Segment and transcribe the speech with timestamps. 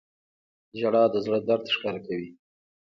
[0.79, 2.29] •ژړا د زړه درد ښکاره کوي.